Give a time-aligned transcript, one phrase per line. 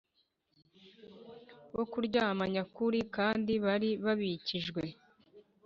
[1.75, 4.83] bo kuramya nyakuri kandi bari babikijwe